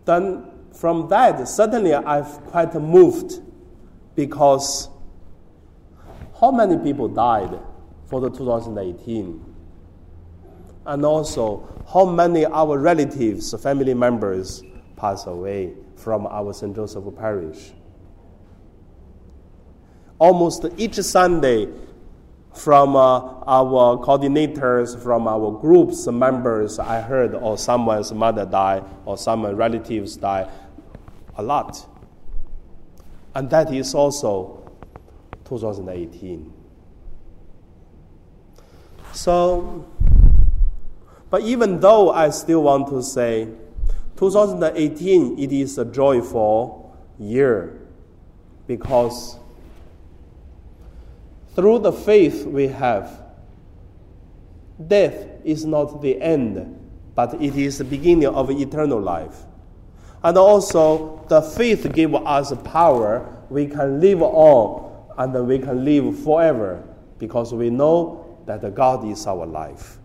Then 0.05 0.51
from 0.73 1.09
that, 1.09 1.47
suddenly 1.49 1.95
I've 1.95 2.41
quite 2.47 2.75
moved 2.75 3.41
because 4.15 4.89
how 6.41 6.51
many 6.51 6.77
people 6.79 7.09
died 7.09 7.59
for 8.07 8.21
the 8.21 8.31
2018? 8.31 9.45
And 10.85 11.05
also, 11.05 11.85
how 11.93 12.05
many 12.05 12.45
our 12.45 12.79
relatives, 12.79 13.55
family 13.63 13.95
members 13.95 14.63
passed 14.97 15.29
away 15.29 15.75
from 15.97 16.27
our 16.27 16.53
St. 16.53 16.75
Joseph 16.75 17.05
Parish? 17.17 17.73
Almost 20.23 20.65
each 20.77 20.95
Sunday 21.01 21.67
from 22.55 22.95
uh, 22.95 23.41
our 23.45 23.99
coordinators, 23.99 24.97
from 25.03 25.27
our 25.27 25.51
groups 25.51 26.07
members, 26.07 26.79
I 26.79 27.01
heard, 27.01 27.35
or 27.35 27.59
someone's 27.59 28.13
mother 28.13 28.47
died, 28.47 28.85
or 29.05 29.19
some 29.19 29.45
relatives 29.45 30.17
died, 30.17 30.49
a 31.35 31.43
lot. 31.43 31.85
And 33.35 33.51
that 33.51 33.75
is 33.75 33.97
also 33.97 34.71
2018. 35.45 36.53
So, 39.13 39.85
but 41.31 41.43
even 41.43 41.81
though 41.81 42.13
I 42.13 42.31
still 42.31 42.63
want 42.63 42.87
to 42.91 43.03
say 43.03 43.49
2018, 44.19 45.41
it 45.41 45.51
is 45.51 45.79
a 45.79 45.85
joyful 45.85 46.97
year 47.19 47.81
because 48.69 49.42
through 51.55 51.81
the 51.81 51.93
faith 51.93 52.45
we 52.45 52.69
have, 52.69 53.23
death 54.87 55.27
is 55.45 55.65
not 55.65 56.01
the 56.01 56.21
end, 56.21 56.79
but 57.15 57.35
it 57.35 57.57
is 57.57 57.79
the 57.79 57.85
beginning 57.85 58.27
of 58.27 58.51
eternal 58.51 59.01
life. 59.01 59.37
And 60.25 60.39
also, 60.39 61.25
the 61.29 61.43
faith 61.43 61.93
gives 61.93 62.15
us 62.15 62.53
power. 62.65 63.37
We 63.51 63.67
can 63.67 64.01
live 64.01 64.23
on 64.23 64.91
and 65.19 65.47
we 65.47 65.59
can 65.59 65.85
live 65.85 66.19
forever 66.21 66.83
because 67.19 67.53
we 67.53 67.71
know 67.71 68.39
that 68.47 68.75
God 68.75 69.07
is 69.07 69.27
our 69.27 69.47
life. 69.47 69.99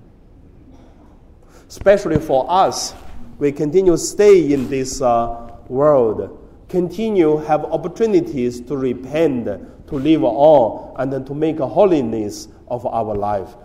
Especially 1.69 2.19
for 2.19 2.45
us, 2.49 2.93
we 3.37 3.51
continue 3.51 3.93
to 3.93 3.97
stay 3.97 4.51
in 4.51 4.69
this 4.69 5.01
uh, 5.01 5.51
world, 5.67 6.43
continue 6.67 7.37
have 7.37 7.63
opportunities 7.65 8.59
to 8.61 8.75
repent 8.75 9.47
to 9.87 9.95
live 9.95 10.23
on 10.23 10.93
and 10.97 11.11
then 11.11 11.25
to 11.25 11.33
make 11.33 11.59
a 11.59 11.67
holiness 11.67 12.47
of 12.67 12.85
our 12.85 13.15
life. 13.15 13.55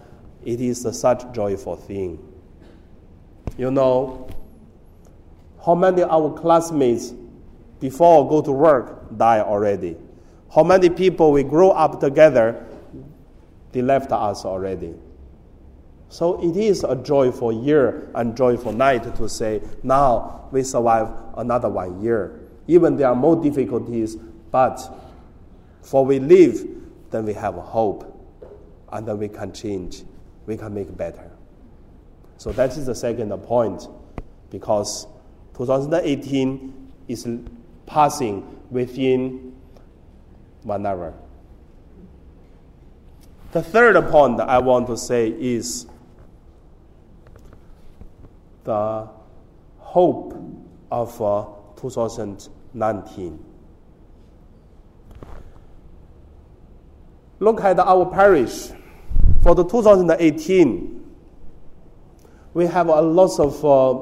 It 0.45 0.61
is 0.61 0.85
a 0.85 0.93
such 0.93 1.33
joyful 1.33 1.76
thing. 1.76 2.19
You 3.57 3.71
know, 3.71 4.29
how 5.64 5.75
many 5.75 6.02
our 6.02 6.33
classmates 6.33 7.12
before 7.81 8.29
go 8.29 8.41
to 8.43 8.52
work 8.52 9.17
die 9.17 9.41
already? 9.41 9.97
How 10.55 10.62
many 10.62 10.91
people 10.91 11.33
we 11.33 11.43
grow 11.43 11.71
up 11.71 12.00
together, 12.00 12.67
they 13.73 13.83
left 13.83 14.12
us 14.12 14.45
already. 14.45 14.95
So 16.09 16.43
it 16.43 16.57
is 16.57 16.85
a 16.85 16.95
joyful 16.95 17.52
year 17.52 18.11
and 18.14 18.37
joyful 18.37 18.73
night 18.73 19.17
to 19.17 19.29
say, 19.29 19.62
now 19.83 20.49
we 20.52 20.62
survive 20.62 21.09
another 21.38 21.71
one 21.71 22.02
year. 22.02 22.41
Even 22.67 22.97
there 22.97 23.09
are 23.09 23.14
more 23.14 23.35
difficulties, 23.43 24.17
but 24.50 24.79
for 25.83 26.05
we 26.05 26.19
live, 26.19 26.67
then 27.11 27.27
we 27.27 27.35
have 27.35 27.55
hope, 27.55 28.09
and 28.93 29.07
then 29.07 29.19
we 29.19 29.29
can 29.29 29.53
change, 29.53 30.03
we 30.47 30.57
can 30.57 30.73
make 30.73 30.97
better. 30.97 31.31
So 32.39 32.53
that 32.53 32.77
is 32.77 32.87
the 32.87 32.95
second 32.95 33.31
point, 33.43 33.87
because 34.51 35.07
2018 35.57 36.93
is 37.09 37.29
passing 37.87 38.59
within 38.71 39.55
one 40.62 40.87
hour. 40.87 41.15
The 43.53 43.62
third 43.62 44.03
point 44.11 44.41
I 44.41 44.59
want 44.59 44.87
to 44.87 44.97
say 44.97 45.29
is 45.29 45.87
the 48.65 49.09
hope 49.79 50.35
of 50.91 51.21
uh, 51.21 51.45
2019. 51.77 53.51
Look 57.42 57.61
at 57.62 57.76
our 57.80 58.06
parish. 58.06 58.68
For 59.42 59.56
the 59.56 59.64
2018, 59.64 61.04
we 62.54 62.66
have 62.66 62.87
a 62.87 63.00
lot 63.00 63.40
of 63.40 63.64
uh, 63.64 63.99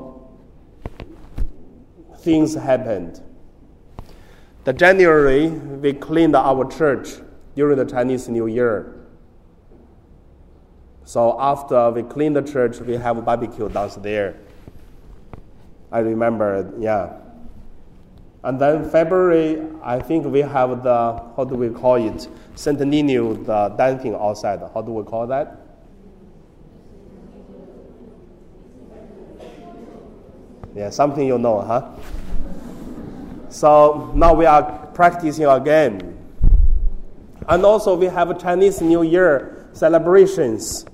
things 2.19 2.55
happened. 2.55 3.23
The 4.65 4.75
January, 4.75 5.49
we 5.49 5.95
cleaned 5.95 6.37
our 6.37 6.71
church 6.71 7.09
during 7.57 7.79
the 7.79 7.87
Chinese 7.87 8.29
New 8.29 8.47
Year. 8.47 9.07
So 11.05 11.41
after 11.41 11.93
we 11.93 12.03
clean 12.03 12.35
the 12.35 12.43
church, 12.43 12.79
we 12.81 12.93
have 12.99 13.17
a 13.17 13.23
barbecue 13.23 13.71
downstairs. 13.71 14.37
I 15.91 16.01
remember, 16.01 16.75
yeah. 16.79 17.17
And 18.43 18.59
then 18.59 18.89
February, 18.89 19.63
I 19.83 19.99
think 20.01 20.25
we 20.25 20.41
have 20.41 20.83
the, 20.83 21.23
how 21.37 21.45
do 21.45 21.57
we 21.57 21.69
call 21.69 21.97
it? 21.97 22.29
Nino, 22.67 23.35
the 23.35 23.69
dancing 23.77 24.15
outside. 24.15 24.61
How 24.73 24.81
do 24.81 24.93
we 24.93 25.05
call 25.05 25.27
that? 25.27 25.61
Yeah, 30.75 30.89
something 30.91 31.27
you 31.27 31.37
know, 31.37 31.61
huh? 31.61 31.91
So 33.51 34.13
now 34.15 34.33
we 34.33 34.47
are 34.47 34.87
practicing 34.95 35.47
again. 35.47 36.17
And 37.49 37.65
also 37.65 37.97
we 37.97 38.07
have 38.07 38.41
Chinese 38.41 38.81
New 38.81 39.03
Year 39.03 39.69
celebrations 39.73 40.87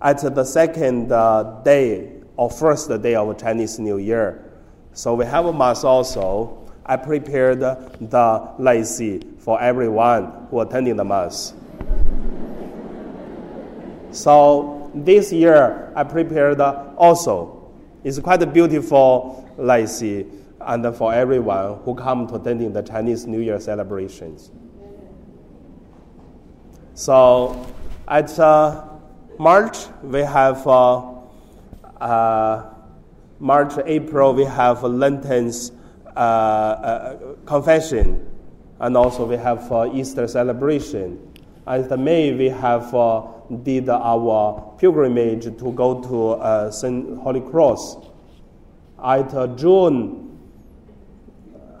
at 0.00 0.20
the 0.34 0.44
second 0.44 1.10
uh, 1.10 1.60
day 1.64 2.20
or 2.36 2.50
first 2.50 2.90
day 3.02 3.14
of 3.14 3.36
Chinese 3.38 3.78
New 3.78 3.98
Year. 3.98 4.41
So 4.94 5.14
we 5.14 5.24
have 5.24 5.46
a 5.46 5.52
mass 5.52 5.84
also. 5.84 6.58
I 6.84 6.96
prepared 6.96 7.60
the 7.60 8.52
lai 8.58 8.82
see 8.82 9.20
for 9.38 9.60
everyone 9.60 10.46
who 10.50 10.60
attending 10.60 10.96
the 10.96 11.04
mass. 11.04 11.54
So 14.10 14.90
this 14.94 15.32
year 15.32 15.92
I 15.94 16.04
prepared 16.04 16.60
also. 16.60 17.72
It's 18.04 18.18
quite 18.18 18.42
a 18.42 18.46
beautiful 18.46 19.48
lai 19.56 19.84
see 19.86 20.26
and 20.60 20.94
for 20.94 21.14
everyone 21.14 21.78
who 21.84 21.94
come 21.94 22.26
to 22.28 22.34
attending 22.34 22.72
the 22.72 22.82
Chinese 22.82 23.26
New 23.26 23.40
Year 23.40 23.58
celebrations. 23.60 24.50
So 26.94 27.66
at 28.06 28.38
uh, 28.38 28.84
March, 29.38 29.78
we 30.02 30.20
have 30.20 30.66
uh, 30.66 31.14
uh, 32.00 32.71
March, 33.42 33.72
April, 33.86 34.34
we 34.34 34.44
have 34.44 34.84
Lenten 34.84 35.50
uh, 36.16 36.20
uh, 36.20 37.34
confession, 37.44 38.24
and 38.78 38.96
also 38.96 39.26
we 39.26 39.36
have 39.36 39.70
uh, 39.72 39.92
Easter 39.92 40.28
celebration. 40.28 41.18
At 41.66 41.98
May, 41.98 42.32
we 42.34 42.48
have 42.48 42.92
did 43.64 43.88
our 43.88 44.76
pilgrimage 44.78 45.42
to 45.58 45.72
go 45.72 46.00
to 46.02 46.70
St. 46.72 47.18
Holy 47.18 47.40
Cross. 47.40 47.96
At 49.04 49.56
June, 49.56 50.38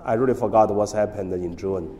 I 0.04 0.14
really 0.14 0.34
forgot 0.34 0.74
what's 0.74 0.90
happened 0.90 1.32
in 1.32 1.56
June. 1.56 1.96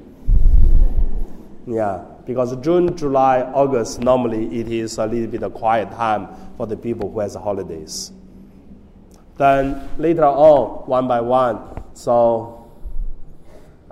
Yeah, 1.69 2.05
because 2.27 2.57
June, 2.57 2.97
July, 2.97 3.43
August, 3.43 4.01
normally 4.01 4.59
it 4.59 4.67
is 4.67 4.99
a 4.99 5.07
little 5.07 5.29
bit 5.29 5.45
of 5.45 5.55
quiet 5.55 5.93
time 5.93 6.27
for 6.57 6.67
the 6.67 6.77
people 6.77 7.13
who 7.13 7.21
has 7.21 7.37
holidays. 7.37 8.11
Then 9.37 9.89
later 9.99 10.25
on, 10.25 10.87
one 10.89 11.09
by 11.09 11.21
one, 11.21 11.59
so 11.95 12.71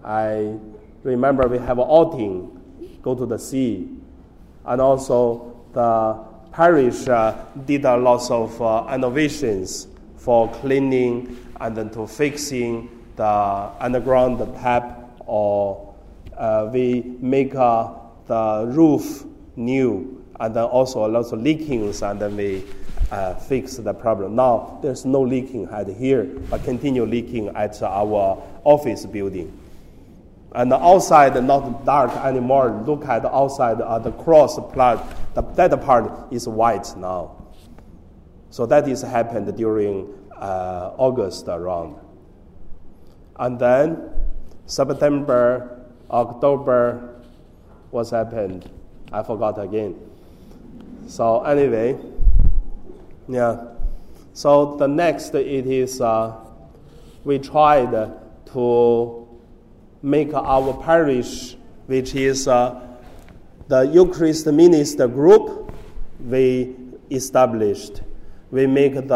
I 0.04 0.54
remember 1.02 1.48
we 1.48 1.58
have 1.58 1.78
an 1.78 1.86
outing, 1.88 2.98
go 3.02 3.14
to 3.14 3.26
the 3.26 3.38
sea, 3.38 3.88
and 4.66 4.80
also 4.80 5.56
the 5.72 6.18
parish 6.52 7.08
uh, 7.08 7.34
did 7.64 7.84
a 7.84 7.96
lot 7.96 8.30
of 8.30 8.60
uh, 8.60 8.86
innovations 8.92 9.88
for 10.16 10.50
cleaning 10.54 11.36
and 11.60 11.76
then 11.76 11.90
to 11.90 12.06
fixing 12.06 12.88
the 13.16 13.70
underground 13.80 14.38
the 14.38 14.46
tap 14.58 15.20
or 15.26 15.94
uh, 16.36 16.68
we 16.72 17.16
make 17.20 17.54
uh, 17.54 17.92
the 18.26 18.64
roof 18.68 19.24
new 19.56 20.24
and 20.40 20.54
then 20.56 20.64
also 20.64 21.06
a 21.06 21.08
lot 21.08 21.32
of 21.32 21.38
leakings 21.38 22.08
and 22.08 22.20
then 22.20 22.36
we 22.36 22.64
uh, 23.10 23.34
fix 23.34 23.76
the 23.76 23.92
problem. 23.92 24.36
Now 24.36 24.78
there's 24.82 25.04
no 25.04 25.20
leaking 25.20 25.68
at 25.70 25.88
here, 25.88 26.24
but 26.48 26.64
continue 26.64 27.04
leaking 27.04 27.48
at 27.56 27.82
our 27.82 28.42
office 28.64 29.06
building. 29.06 29.56
And 30.52 30.72
outside 30.72 31.42
not 31.44 31.84
dark 31.84 32.10
anymore. 32.24 32.82
Look 32.84 33.04
at 33.04 33.22
the 33.22 33.32
outside 33.32 33.80
uh, 33.80 33.98
the 34.00 34.12
cross 34.12 34.58
part. 34.74 35.00
The, 35.34 35.42
that 35.42 35.80
part 35.82 36.32
is 36.32 36.48
white 36.48 36.96
now. 36.96 37.36
So 38.50 38.66
that 38.66 38.88
is 38.88 39.02
happened 39.02 39.56
during 39.56 40.12
uh, 40.36 40.92
August 40.96 41.46
around. 41.46 41.96
And 43.38 43.60
then 43.60 44.10
September 44.66 45.80
October, 46.10 47.20
what's 47.90 48.10
happened? 48.10 48.68
I 49.12 49.22
forgot 49.22 49.58
again. 49.62 49.94
So 51.06 51.42
anyway, 51.44 51.96
yeah. 53.30 53.64
So 54.32 54.76
the 54.76 54.88
next 54.88 55.34
it 55.34 55.66
is 55.66 56.00
uh, 56.00 56.36
we 57.24 57.38
tried 57.38 57.92
to 58.52 59.28
make 60.02 60.34
our 60.34 60.74
parish, 60.82 61.56
which 61.86 62.14
is 62.14 62.48
uh, 62.48 62.80
the 63.68 63.82
Eucharist 63.82 64.46
Minister 64.46 65.06
group, 65.06 65.72
we 66.20 66.74
established. 67.10 68.02
We 68.50 68.66
make 68.66 68.94
the 68.94 69.14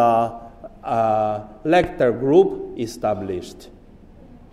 uh, 0.84 1.46
lector 1.64 2.12
group 2.12 2.78
established. 2.78 3.70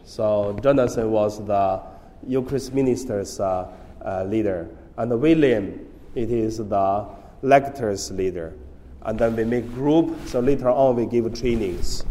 So 0.03 0.57
Jonathan 0.63 1.11
was 1.11 1.45
the 1.45 1.81
Eucharist 2.27 2.73
minister's 2.73 3.39
uh, 3.39 3.67
uh, 4.03 4.23
leader, 4.23 4.69
and 4.97 5.21
William, 5.21 5.87
it 6.15 6.31
is 6.31 6.57
the 6.57 7.07
lector's 7.41 8.11
leader. 8.11 8.53
And 9.03 9.17
then 9.17 9.35
we 9.35 9.43
make 9.43 9.73
group, 9.73 10.15
so 10.27 10.39
later 10.39 10.69
on 10.69 10.95
we 10.95 11.05
give 11.05 11.33
trainings. 11.39 12.05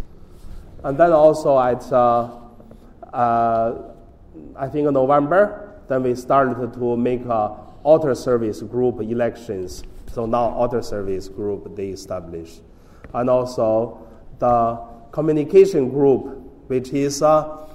And 0.83 0.99
then 0.99 1.13
also 1.13 1.59
at, 1.59 1.91
uh, 1.93 2.31
uh, 3.13 3.93
I 4.57 4.69
think 4.69 4.89
in 4.89 4.95
November, 4.95 5.81
then 5.89 6.03
we 6.03 6.15
started 6.15 6.73
to 6.75 6.97
make 6.97 7.25
a 7.27 7.57
altar 7.83 8.15
service 8.15 8.63
group 8.63 9.01
elections. 9.01 9.85
So 10.13 10.27
now 10.27 10.51
altar 10.51 10.83
service 10.83 11.29
group 11.29 11.77
they 11.77 11.89
establish. 11.89 12.61
And 13.15 13.31
also 13.31 14.07
the 14.39 14.81
communication 15.13 15.91
group, 15.91 16.39
which 16.69 16.91
is 16.93 17.23
uh, 17.23 17.67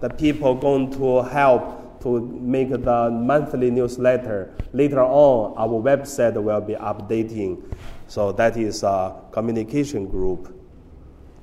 the 0.00 0.10
people 0.10 0.54
going 0.54 0.90
to 0.92 1.22
help 1.22 2.00
to 2.02 2.20
make 2.20 2.70
the 2.70 3.10
monthly 3.10 3.70
newsletter. 3.70 4.54
Later 4.72 5.02
on, 5.02 5.54
our 5.56 5.80
website 5.80 6.34
will 6.34 6.60
be 6.60 6.74
updating. 6.74 7.62
So 8.08 8.32
that 8.32 8.56
is 8.56 8.82
a 8.82 9.14
communication 9.32 10.06
group. 10.06 10.52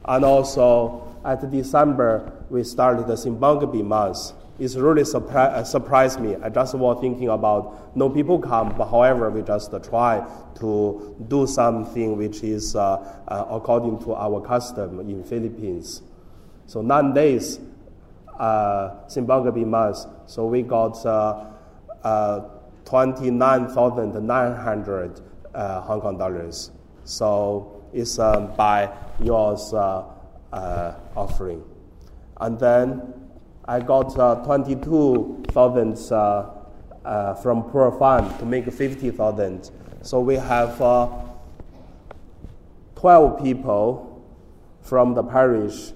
And 0.06 0.26
also, 0.26 1.16
at 1.26 1.50
December, 1.50 2.32
we 2.50 2.64
started 2.64 3.08
the 3.08 3.14
Simbang 3.14 3.62
Gabi 3.62 3.84
month. 3.84 4.34
It's 4.60 4.76
really 4.76 5.02
surpri- 5.04 5.36
uh, 5.36 5.64
surprised 5.64 6.20
me. 6.20 6.36
I 6.36 6.50
just 6.50 6.76
was 6.76 7.00
thinking 7.02 7.30
about 7.30 7.96
no 7.96 8.10
people 8.10 8.40
come, 8.40 8.76
but 8.78 8.90
however, 8.90 9.30
we 9.30 9.42
just 9.42 9.72
try 9.84 10.26
to 10.56 11.16
do 11.28 11.48
something 11.48 12.18
which 12.18 12.44
is 12.44 12.76
uh, 12.76 12.98
uh, 13.28 13.46
according 13.50 14.00
to 14.04 14.14
our 14.14 14.42
custom 14.42 15.00
in 15.00 15.24
Philippines. 15.24 16.02
So 16.68 16.82
nine 16.82 17.14
days 17.14 17.60
uh, 18.38 18.90
Simbang 19.08 19.46
Gabi 19.46 19.66
months. 19.66 20.06
So 20.28 20.46
we 20.46 20.62
got 20.62 21.04
uh, 21.06 21.46
uh, 22.04 22.42
29,900 22.86 25.22
uh, 25.54 25.82
Hong 25.82 26.02
Kong 26.02 26.18
dollars. 26.18 26.72
So 27.04 27.84
it's 27.94 28.18
um, 28.20 28.56
by 28.56 28.90
yours 29.22 29.74
uh, 29.74 30.06
uh, 30.52 30.96
offering. 31.16 31.64
And 32.38 32.60
then 32.60 33.14
I 33.66 33.80
got 33.80 34.18
uh, 34.18 34.44
22,000 34.44 35.96
from 37.42 37.64
poor 37.64 37.92
fund 37.92 38.40
to 38.40 38.46
make 38.46 38.72
50,000. 38.72 39.72
So 40.02 40.20
we 40.20 40.36
have 40.36 40.78
12 42.96 43.44
people 43.44 44.22
from 44.82 45.14
the 45.14 45.24
parish. 45.24 45.94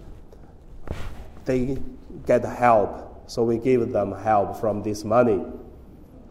They 1.45 1.77
get 2.25 2.43
help. 2.43 3.23
So 3.27 3.43
we 3.43 3.57
give 3.57 3.91
them 3.91 4.13
help 4.13 4.57
from 4.57 4.83
this 4.83 5.03
money. 5.03 5.43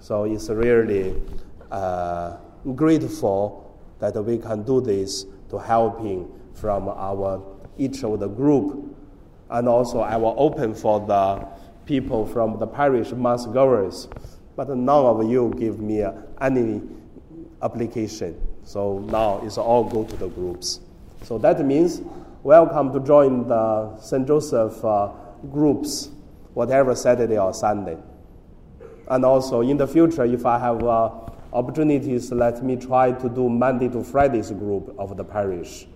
So 0.01 0.25
it's 0.25 0.49
really 0.49 1.15
uh, 1.71 2.37
grateful 2.75 3.79
that 3.99 4.15
we 4.23 4.39
can 4.39 4.63
do 4.63 4.81
this 4.81 5.25
to 5.51 5.59
helping 5.59 6.29
from 6.55 6.89
our 6.89 7.43
each 7.79 8.03
of 8.05 8.21
the 8.21 8.29
group. 8.29 8.97
And 9.51 9.69
also, 9.69 10.01
I 10.01 10.17
will 10.17 10.35
open 10.37 10.75
for 10.75 11.01
the 11.07 11.47
people 11.85 12.27
from 12.27 12.59
the 12.59 12.67
parish 12.67 13.13
mass 13.13 13.47
goers, 13.47 14.09
but 14.57 14.69
none 14.69 15.05
of 15.05 15.31
you 15.31 15.55
give 15.57 15.79
me 15.79 16.05
any 16.41 16.83
application. 17.63 18.41
So 18.65 18.99
now 18.99 19.41
it's 19.45 19.59
all 19.59 19.85
go 19.85 20.05
to 20.05 20.17
the 20.17 20.29
groups. 20.29 20.81
So 21.23 21.39
that 21.39 21.65
means 21.65 22.03
welcome 22.43 22.93
to 22.93 23.01
join 23.01 23.47
the 23.47 23.97
St. 24.01 24.27
Joseph 24.27 24.85
uh, 24.85 25.13
groups, 25.53 26.11
whatever 26.55 26.95
Saturday 26.95 27.39
or 27.39 27.55
Sunday. 27.55 27.97
And 29.09 29.25
also 29.25 29.61
in 29.61 29.77
the 29.77 29.87
future, 29.87 30.25
if 30.25 30.45
I 30.45 30.59
have 30.59 30.83
uh, 30.83 31.11
opportunities, 31.57 32.31
let 32.31 32.62
me 32.62 32.77
try 32.77 33.12
to 33.12 33.29
do 33.31 33.49
Monday 33.49 33.88
to 33.88 34.05
Fridays 34.05 34.51
group 34.51 34.95
of 34.99 35.16
the 35.16 35.25
parish. 35.25 35.87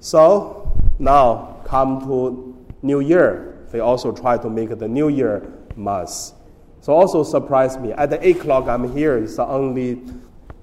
So 0.00 0.72
now 0.98 1.62
come 1.64 2.00
to 2.00 2.66
New 2.82 3.00
Year. 3.00 3.66
They 3.70 3.78
also 3.78 4.10
try 4.10 4.36
to 4.36 4.50
make 4.50 4.76
the 4.76 4.88
New 4.88 5.08
Year 5.08 5.52
mass. 5.76 6.34
So 6.80 6.92
also 6.92 7.22
surprised 7.22 7.80
me. 7.80 7.92
At 7.92 8.10
the 8.10 8.26
8 8.26 8.38
o'clock 8.38 8.66
I'm 8.66 8.92
here, 8.92 9.16
it's 9.16 9.38
only 9.38 10.02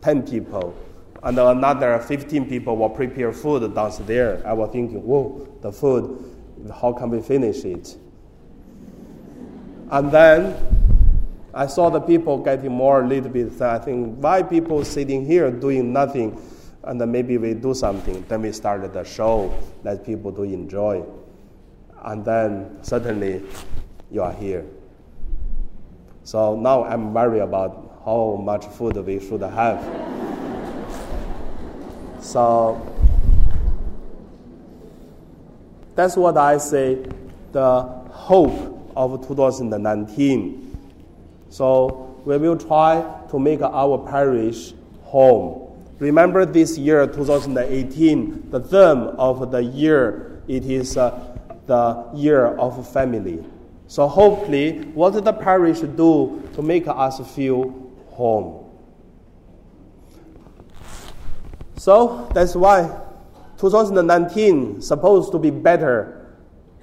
10 0.02 0.28
people. 0.28 0.76
And 1.24 1.40
another 1.40 2.00
15 2.00 2.50
people 2.50 2.76
will 2.76 2.90
prepare 2.90 3.32
food 3.32 3.74
downstairs. 3.74 4.44
I 4.46 4.52
was 4.52 4.72
thinking, 4.72 5.02
whoa, 5.02 5.48
the 5.62 5.72
food, 5.72 6.36
how 6.82 6.92
can 6.92 7.10
we 7.10 7.22
finish 7.22 7.64
it? 7.64 7.96
And 9.90 10.12
then 10.12 10.77
I 11.58 11.66
saw 11.66 11.90
the 11.90 12.00
people 12.00 12.38
getting 12.38 12.72
more 12.72 13.02
a 13.02 13.08
little 13.08 13.32
bit. 13.32 13.60
I 13.60 13.80
think, 13.80 14.18
why 14.20 14.44
people 14.44 14.86
sitting 14.86 15.26
here 15.26 15.50
doing 15.50 15.92
nothing? 15.92 16.40
And 16.84 17.02
then 17.02 17.12
maybe 17.12 17.40
we 17.40 17.56
do 17.56 17.74
something. 17.74 18.24
Then 18.28 18.44
we 18.44 18.52
started 18.52 18.94
the 18.94 19.04
show 19.04 19.52
that 19.82 20.06
people 20.06 20.32
do 20.32 20.44
enjoy. 20.44 21.04
And 22.04 22.24
then 22.24 22.78
suddenly 22.84 23.42
you 24.12 24.22
are 24.22 24.34
here. 24.34 24.68
So 26.24 26.56
now 26.56 26.84
I'm 26.84 27.12
worried 27.12 27.42
about 27.42 28.02
how 28.06 28.40
much 28.40 28.68
food 28.68 28.96
we 28.98 29.20
should 29.20 29.42
have. 29.42 29.82
so 32.22 32.80
that's 35.96 36.16
what 36.16 36.38
I 36.38 36.60
say 36.60 37.04
the 37.52 37.82
hope 38.12 38.94
of 38.96 39.28
2019. 39.28 40.67
So 41.50 42.22
we 42.26 42.38
will 42.38 42.58
try 42.58 43.04
to 43.30 43.40
make 43.40 43.62
our 43.62 43.98
parish 43.98 44.74
home. 45.04 45.64
Remember 46.00 46.46
this 46.46 46.78
year, 46.78 47.08
2018, 47.08 48.52
the 48.52 48.60
theme 48.60 49.04
of 49.18 49.52
the 49.52 49.64
year, 49.64 50.42
it 50.48 50.66
is 50.66 50.98
uh, 50.98 51.38
the 51.66 52.08
year 52.14 52.48
of 52.58 52.88
family. 52.92 53.44
So 53.88 54.08
hopefully, 54.08 54.80
what 54.94 55.24
the 55.24 55.34
parish 55.34 55.80
do 55.80 56.48
to 56.54 56.62
make 56.62 56.88
us 56.88 57.20
feel 57.34 57.74
home? 58.10 58.66
So 61.78 62.30
that's 62.34 62.56
why 62.56 62.92
2019 63.58 64.82
supposed 64.82 65.32
to 65.32 65.40
be 65.40 65.50
better 65.50 66.36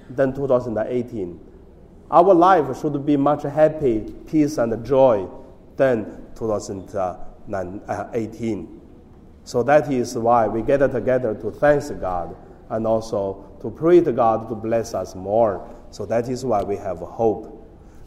than 0.09 0.33
2018. 0.33 1.39
Our 2.11 2.33
life 2.33 2.79
should 2.79 3.05
be 3.05 3.17
much 3.17 3.43
happy, 3.43 4.13
peace, 4.27 4.57
and 4.57 4.85
joy 4.85 5.27
than 5.75 6.23
2018. 6.35 8.81
So 9.43 9.63
that 9.63 9.91
is 9.91 10.17
why 10.17 10.47
we 10.47 10.61
gather 10.61 10.87
together 10.87 11.35
to 11.35 11.51
thank 11.51 11.99
God 11.99 12.37
and 12.69 12.87
also 12.87 13.45
to 13.61 13.69
pray 13.69 13.99
to 14.01 14.11
God 14.11 14.49
to 14.49 14.55
bless 14.55 14.93
us 14.93 15.15
more. 15.15 15.67
So 15.91 16.05
that 16.05 16.27
is 16.29 16.45
why 16.45 16.63
we 16.63 16.77
have 16.77 16.99
hope. 16.99 17.51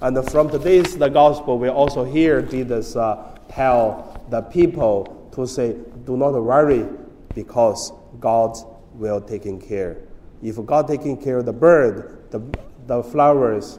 And 0.00 0.16
from 0.30 0.50
today's 0.50 0.96
the 0.96 1.08
gospel, 1.08 1.58
we 1.58 1.68
also 1.68 2.04
hear 2.04 2.40
Jesus 2.42 2.94
uh, 2.94 3.36
tell 3.48 4.24
the 4.30 4.42
people 4.42 5.28
to 5.32 5.44
say, 5.46 5.76
"Do 6.04 6.16
not 6.16 6.34
worry, 6.34 6.86
because 7.34 7.92
God 8.20 8.56
will 8.94 9.20
taking 9.20 9.60
care. 9.60 9.96
If 10.42 10.64
God 10.66 10.88
taking 10.88 11.16
care 11.16 11.38
of 11.38 11.46
the 11.46 11.52
bird, 11.52 12.30
the, 12.30 12.40
the 12.86 13.02
flowers, 13.02 13.78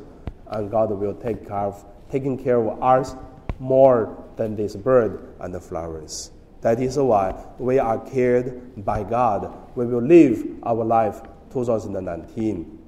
and 0.52 0.70
God 0.70 0.92
will 0.92 1.16
take 1.16 1.48
care 1.48 1.58
of 1.58 1.86
taking 2.12 2.38
care 2.38 2.60
of 2.60 2.82
us 2.82 3.16
more 3.60 4.18
than 4.36 4.56
this 4.56 4.76
bird 4.76 5.36
and 5.40 5.54
the 5.54 5.60
flowers." 5.60 6.32
That 6.62 6.82
is 6.82 6.98
why 6.98 7.36
we 7.58 7.80
are 7.80 8.00
cared 8.00 8.84
by 8.84 9.04
God. 9.04 9.54
We 9.76 9.86
will 9.86 10.02
live 10.02 10.46
our 10.64 10.84
life 10.84 11.22
2019. 11.52 12.80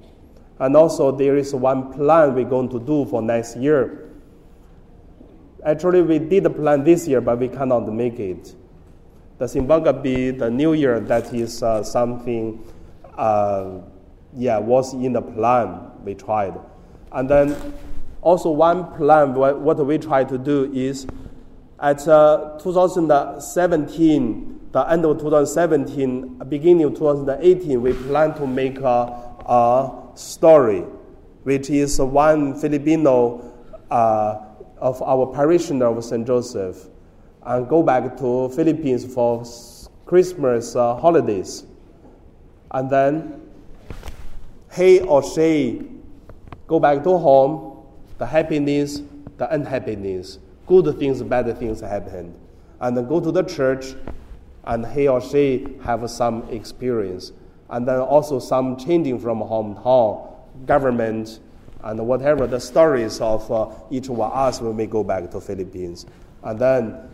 And 0.58 0.76
also, 0.76 1.10
there 1.10 1.36
is 1.36 1.54
one 1.54 1.92
plan 1.92 2.34
we're 2.34 2.44
going 2.44 2.68
to 2.68 2.78
do 2.78 3.06
for 3.06 3.22
next 3.22 3.56
year. 3.56 4.10
Actually, 5.64 6.02
we 6.02 6.18
did 6.18 6.44
a 6.46 6.50
plan 6.50 6.84
this 6.84 7.08
year, 7.08 7.20
but 7.20 7.38
we 7.38 7.48
cannot 7.48 7.90
make 7.92 8.20
it. 8.20 8.54
The 9.38 9.46
Simbang 9.46 9.84
Gabi 9.84 10.38
the 10.38 10.50
new 10.50 10.74
year, 10.74 11.00
that 11.00 11.32
is 11.32 11.62
uh, 11.62 11.82
something, 11.82 12.62
uh, 13.16 13.80
yeah, 14.36 14.58
was 14.58 14.92
in 14.94 15.14
the 15.14 15.22
plan 15.22 15.90
we 16.04 16.14
tried. 16.14 16.54
And 17.12 17.28
then 17.28 17.74
also 18.22 18.50
one 18.50 18.92
plan, 18.94 19.34
what 19.34 19.84
we 19.84 19.98
try 19.98 20.24
to 20.24 20.38
do 20.38 20.72
is 20.72 21.06
at 21.80 22.06
uh, 22.06 22.58
2017, 22.62 24.60
the 24.70 24.80
end 24.88 25.04
of 25.04 25.18
2017, 25.18 26.38
beginning 26.48 26.84
of 26.84 26.94
2018, 26.94 27.82
we 27.82 27.92
plan 27.92 28.34
to 28.34 28.46
make 28.46 28.78
a, 28.78 29.18
a 29.44 29.90
story, 30.14 30.82
which 31.42 31.68
is 31.70 31.98
one 32.00 32.58
Filipino 32.58 33.52
uh, 33.90 34.38
of 34.78 35.02
our 35.02 35.26
parishioner 35.26 35.86
of 35.86 36.04
St. 36.04 36.24
Joseph, 36.26 36.88
and 37.44 37.68
go 37.68 37.82
back 37.82 38.16
to 38.18 38.48
Philippines 38.50 39.04
for 39.12 39.44
Christmas 40.06 40.76
uh, 40.76 40.94
holidays. 40.94 41.64
And 42.70 42.88
then 42.88 43.40
he 44.72 45.00
or 45.00 45.22
she 45.22 45.82
go 46.66 46.80
back 46.80 47.02
to 47.04 47.18
home, 47.18 47.84
the 48.18 48.26
happiness, 48.26 49.02
the 49.36 49.52
unhappiness 49.52 50.38
good 50.80 50.98
things, 50.98 51.22
bad 51.22 51.58
things 51.58 51.80
happen. 51.80 52.34
And 52.80 52.96
then 52.96 53.06
go 53.06 53.20
to 53.20 53.30
the 53.30 53.42
church, 53.42 53.94
and 54.64 54.86
he 54.86 55.08
or 55.08 55.20
she 55.20 55.76
have 55.82 56.08
some 56.10 56.48
experience. 56.50 57.32
And 57.70 57.86
then 57.86 57.98
also 57.98 58.38
some 58.38 58.76
changing 58.76 59.18
from 59.20 59.40
hometown, 59.40 60.30
government, 60.66 61.40
and 61.82 62.06
whatever 62.06 62.46
the 62.46 62.60
stories 62.60 63.20
of 63.20 63.50
uh, 63.50 63.70
each 63.90 64.08
one 64.08 64.30
of 64.30 64.36
us 64.36 64.60
when 64.60 64.76
we 64.76 64.86
go 64.86 65.02
back 65.02 65.30
to 65.30 65.40
Philippines. 65.40 66.06
And 66.42 66.58
then 66.58 67.08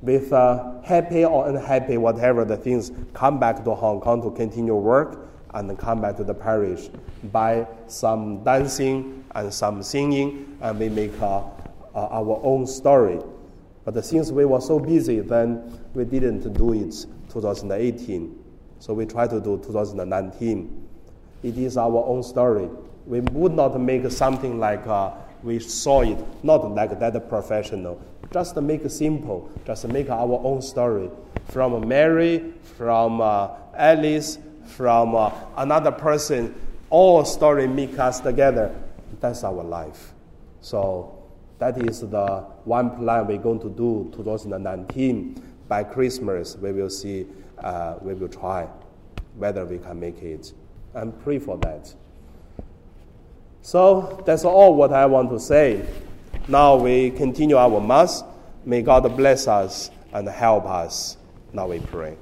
with 0.00 0.32
uh, 0.32 0.80
happy 0.82 1.24
or 1.24 1.48
unhappy, 1.48 1.96
whatever 1.96 2.44
the 2.44 2.56
things, 2.56 2.90
come 3.12 3.38
back 3.38 3.64
to 3.64 3.74
Hong 3.74 4.00
Kong 4.00 4.22
to 4.22 4.30
continue 4.30 4.74
work 4.74 5.21
and 5.54 5.78
come 5.78 6.00
back 6.00 6.16
to 6.16 6.24
the 6.24 6.34
parish 6.34 6.88
by 7.32 7.66
some 7.86 8.42
dancing 8.44 9.24
and 9.34 9.52
some 9.52 9.82
singing, 9.82 10.56
and 10.60 10.78
we 10.78 10.88
make 10.88 11.12
a 11.20 11.44
uh, 11.94 12.08
our 12.10 12.40
own 12.42 12.66
story. 12.66 13.20
But 13.84 14.02
since 14.04 14.30
we 14.30 14.44
were 14.44 14.60
so 14.60 14.78
busy, 14.78 15.20
then 15.20 15.80
we 15.94 16.04
didn't 16.04 16.52
do 16.54 16.72
it 16.72 17.06
2018. 17.30 18.38
So 18.78 18.94
we 18.94 19.06
try 19.06 19.26
to 19.26 19.40
do 19.40 19.58
2019. 19.58 20.88
It 21.42 21.58
is 21.58 21.76
our 21.76 22.04
own 22.06 22.22
story. 22.22 22.68
We 23.06 23.20
would 23.20 23.52
not 23.52 23.78
make 23.80 24.08
something 24.10 24.58
like 24.58 24.86
uh, 24.86 25.12
we 25.42 25.58
saw 25.58 26.02
it, 26.02 26.18
not 26.44 26.70
like 26.72 26.98
that 27.00 27.28
professional. 27.28 28.00
Just 28.32 28.56
make 28.56 28.88
simple. 28.88 29.50
Just 29.66 29.88
make 29.88 30.08
our 30.08 30.40
own 30.44 30.62
story. 30.62 31.10
From 31.48 31.86
Mary, 31.88 32.52
from 32.76 33.20
uh, 33.20 33.48
Alice, 33.76 34.38
from 34.72 35.14
uh, 35.14 35.30
another 35.56 35.92
person, 35.92 36.54
all 36.90 37.24
story 37.24 37.66
make 37.66 37.98
us 37.98 38.20
together. 38.20 38.74
That's 39.20 39.44
our 39.44 39.62
life. 39.62 40.12
So 40.60 41.22
that 41.58 41.78
is 41.86 42.00
the 42.00 42.44
one 42.64 42.96
plan 42.96 43.26
we're 43.26 43.38
going 43.38 43.60
to 43.60 43.70
do 43.70 44.10
2019. 44.16 45.42
By 45.68 45.84
Christmas, 45.84 46.56
we 46.56 46.72
will 46.72 46.90
see, 46.90 47.26
uh, 47.58 47.96
we 48.00 48.14
will 48.14 48.28
try 48.28 48.68
whether 49.36 49.64
we 49.64 49.78
can 49.78 50.00
make 50.00 50.22
it 50.22 50.52
and 50.94 51.18
pray 51.22 51.38
for 51.38 51.56
that. 51.58 51.94
So 53.62 54.22
that's 54.26 54.44
all 54.44 54.74
what 54.74 54.92
I 54.92 55.06
want 55.06 55.30
to 55.30 55.38
say. 55.38 55.86
Now 56.48 56.76
we 56.76 57.10
continue 57.10 57.56
our 57.56 57.80
Mass. 57.80 58.24
May 58.64 58.82
God 58.82 59.16
bless 59.16 59.46
us 59.46 59.90
and 60.12 60.28
help 60.28 60.66
us. 60.66 61.16
Now 61.52 61.68
we 61.68 61.78
pray. 61.78 62.16